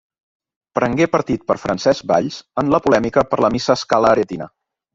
Prengué 0.79 1.07
partit 1.15 1.43
per 1.51 1.57
Francesc 1.67 2.09
Valls 2.13 2.39
en 2.63 2.73
la 2.77 2.81
polèmica 2.89 3.27
per 3.35 3.43
la 3.47 3.55
Missa 3.59 3.79
Scala 3.85 4.13
Aretina. 4.17 4.53